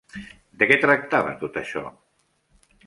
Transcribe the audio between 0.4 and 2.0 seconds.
De què tractava tot això?